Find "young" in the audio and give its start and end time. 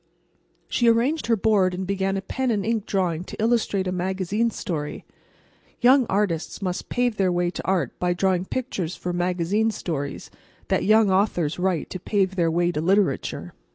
5.79-6.07, 10.85-11.11